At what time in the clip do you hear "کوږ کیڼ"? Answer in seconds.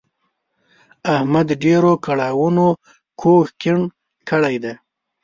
3.21-3.77